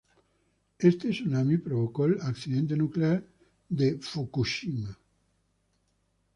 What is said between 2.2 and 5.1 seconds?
accidente nuclear de Fukushima.